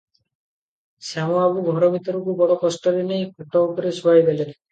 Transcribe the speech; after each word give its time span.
ଶ୍ୟାମ 1.09 1.33
ବାବୁ 1.35 1.65
ଘର 1.75 1.89
ଭିତରକୁ 1.97 2.35
ବଡ଼ 2.41 2.57
କଷ୍ଟରେ 2.63 3.05
ନେଇ 3.13 3.29
ଖଟଉପରେ 3.43 3.95
ଶୁଆଇ 4.01 4.27
ଦେଲେ। 4.31 4.43